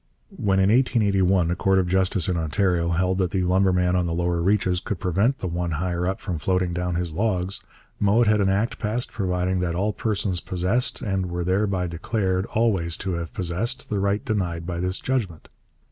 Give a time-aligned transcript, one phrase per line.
[0.35, 4.15] When in 1881 a court of justice in Ontario held that the lumberman on the
[4.15, 7.61] lower reaches could prevent the one higher up from floating down his logs,
[7.99, 12.97] Mowat had an act passed providing that all persons possessed, and were thereby declared always
[12.97, 15.49] to have possessed, the right denied by this judgment.